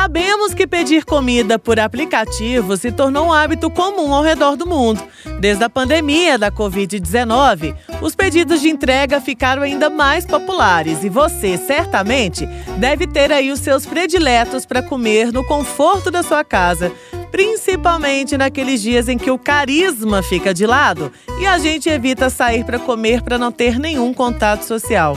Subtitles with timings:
[0.00, 4.98] Sabemos que pedir comida por aplicativo se tornou um hábito comum ao redor do mundo.
[5.38, 11.58] Desde a pandemia da Covid-19, os pedidos de entrega ficaram ainda mais populares e você,
[11.58, 12.46] certamente,
[12.78, 16.90] deve ter aí os seus prediletos para comer no conforto da sua casa,
[17.30, 22.64] principalmente naqueles dias em que o carisma fica de lado e a gente evita sair
[22.64, 25.14] para comer para não ter nenhum contato social.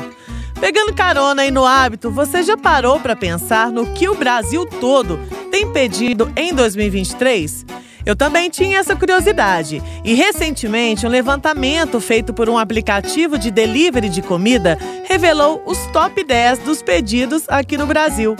[0.63, 5.19] Pegando carona aí no hábito, você já parou para pensar no que o Brasil todo
[5.51, 7.65] tem pedido em 2023?
[8.05, 14.07] Eu também tinha essa curiosidade e recentemente um levantamento feito por um aplicativo de delivery
[14.07, 18.37] de comida revelou os top 10 dos pedidos aqui no Brasil.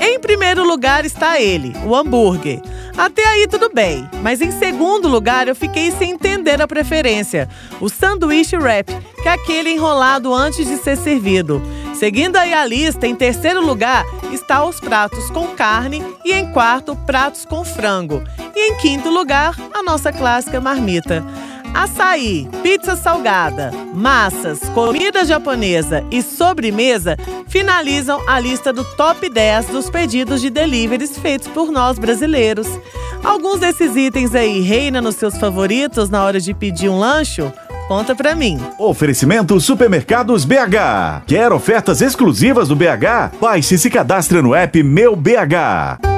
[0.00, 2.60] Em primeiro lugar está ele, o hambúrguer.
[2.96, 7.48] Até aí tudo bem, mas em segundo lugar eu fiquei sem entender a preferência,
[7.80, 8.86] o sanduíche wrap,
[9.22, 11.62] que é aquele enrolado antes de ser servido.
[11.94, 16.94] Seguindo aí a lista, em terceiro lugar está os pratos com carne e em quarto,
[16.94, 18.22] pratos com frango.
[18.64, 21.24] Em quinto lugar, a nossa clássica marmita.
[21.74, 27.16] Açaí, pizza salgada, massas, comida japonesa e sobremesa
[27.48, 32.68] finalizam a lista do top 10 dos pedidos de deliveries feitos por nós brasileiros.
[33.24, 37.52] Alguns desses itens aí reinam nos seus favoritos na hora de pedir um lancho?
[37.88, 38.60] Conta pra mim.
[38.78, 41.24] Oferecimento Supermercados BH.
[41.26, 43.38] Quer ofertas exclusivas do BH?
[43.40, 46.11] Baixe e se cadastre no app Meu BH.